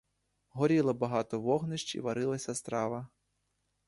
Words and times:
Горіло 0.49 0.93
багато 0.93 1.41
вогнищ 1.41 1.95
і 1.95 1.99
варилася 1.99 2.55
страва. 2.55 3.07